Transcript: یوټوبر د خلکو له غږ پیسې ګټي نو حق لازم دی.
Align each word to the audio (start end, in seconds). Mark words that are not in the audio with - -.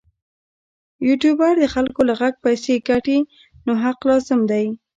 یوټوبر 1.07 1.53
د 1.61 1.63
خلکو 1.73 2.01
له 2.09 2.13
غږ 2.19 2.33
پیسې 2.45 2.73
ګټي 2.89 3.19
نو 3.65 3.71
حق 3.83 3.99
لازم 4.09 4.39
دی. 4.51 4.65